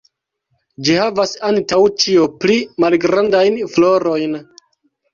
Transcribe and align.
Ĝi 0.87 0.95
havas 1.01 1.33
antaŭ 1.51 1.83
ĉio 2.05 2.25
pli 2.41 2.59
malgrandajn 2.87 3.63
florojn. 3.79 4.39